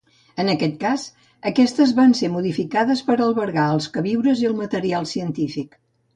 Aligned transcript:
En 0.43 0.47
aquest 0.51 0.77
cas 0.83 1.03
aquestes 1.49 1.93
van 1.99 2.15
ser 2.21 2.31
modificades 2.39 3.05
per 3.11 3.19
albergar 3.27 3.67
els 3.75 3.91
queviures 3.99 4.43
i 4.47 4.51
el 4.53 4.59
material 4.65 5.09
científic. 5.15 5.81